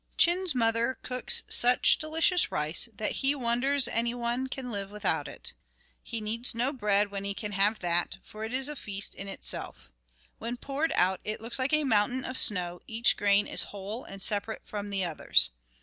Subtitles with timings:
[0.17, 5.53] Chin's mother cooks such delicious rice that he wonders any one can live without it.
[6.01, 9.27] He needs no bread when he can have that, for it is a feast in
[9.27, 9.91] itself.
[10.39, 14.23] When poured out, it looks like a mountain of snow; each grain is whole and
[14.23, 15.51] separate from the others.